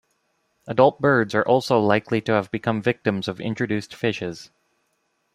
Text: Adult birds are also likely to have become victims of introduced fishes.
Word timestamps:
Adult 0.65 0.99
birds 0.99 1.35
are 1.35 1.47
also 1.47 1.79
likely 1.79 2.21
to 2.21 2.31
have 2.31 2.49
become 2.49 2.81
victims 2.81 3.27
of 3.27 3.39
introduced 3.39 3.93
fishes. 3.93 4.49